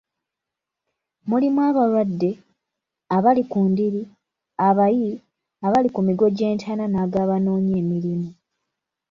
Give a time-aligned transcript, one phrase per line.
[1.29, 2.29] Mulimu abalwadde,
[3.15, 4.01] abali ku ndiri,
[4.67, 5.11] abayi,
[5.65, 8.29] abali ku migo gy’entaana na ag’abanoonya emirimu.